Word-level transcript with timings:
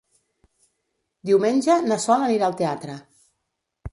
Diumenge 1.31 1.77
na 1.91 1.99
Sol 2.05 2.25
anirà 2.29 2.47
al 2.49 2.57
teatre. 2.63 2.95